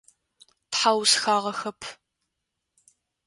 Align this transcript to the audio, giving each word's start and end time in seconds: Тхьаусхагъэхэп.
Тхьаусхагъэхэп. 0.71 1.81